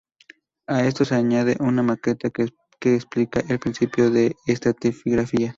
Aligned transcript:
A 0.65 0.83
esto 0.87 1.05
se 1.05 1.13
añade 1.13 1.57
una 1.59 1.83
maqueta 1.83 2.31
que 2.31 2.95
explica 2.95 3.39
el 3.49 3.59
principio 3.59 4.09
de 4.09 4.35
estratigrafía. 4.47 5.49